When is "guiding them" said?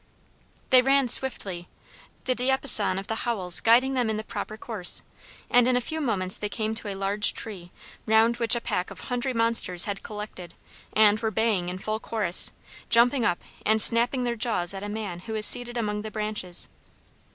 3.59-4.09